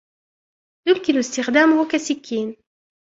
[0.87, 2.57] يمكن استخدامه كسكين.